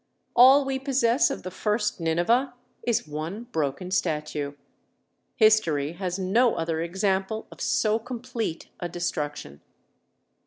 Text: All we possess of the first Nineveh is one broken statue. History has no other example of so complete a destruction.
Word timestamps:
All 0.35 0.65
we 0.65 0.79
possess 0.79 1.29
of 1.29 1.43
the 1.43 1.51
first 1.51 1.99
Nineveh 1.99 2.55
is 2.81 3.07
one 3.07 3.43
broken 3.51 3.91
statue. 3.91 4.53
History 5.35 5.91
has 5.91 6.17
no 6.17 6.55
other 6.55 6.81
example 6.81 7.45
of 7.51 7.61
so 7.61 7.99
complete 7.99 8.67
a 8.79 8.89
destruction. 8.89 9.61